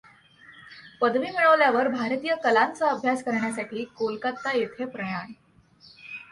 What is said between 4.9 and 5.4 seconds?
प्रयाण.